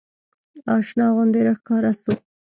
اشنا 0.75 1.05
غوندې 1.13 1.39
راښکاره 1.47 1.91
سو. 2.01 2.13